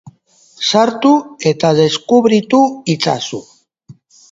Sartu 0.69 1.11
eta 1.51 1.71
deskubritu 1.81 2.65
itzazu! 2.97 3.45